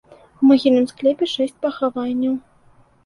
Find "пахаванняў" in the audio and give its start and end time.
1.67-2.33